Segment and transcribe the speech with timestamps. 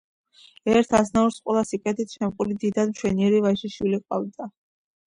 [0.75, 4.53] ერთ აზნაურს, ყველა სიკეთით შემკული და დიდად მშვენიერი ვაჟიშვილი ჰყავდა